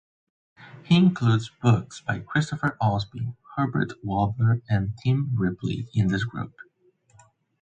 He 0.81 0.95
includes 0.95 1.51
books 1.61 2.01
by 2.01 2.21
Christopher 2.21 2.75
Ailsby, 2.81 3.35
Herbert 3.55 4.03
Walther, 4.03 4.63
and 4.67 4.97
Tim 4.97 5.29
Ripley 5.35 5.89
in 5.93 6.07
this 6.07 6.23
group. 6.23 6.55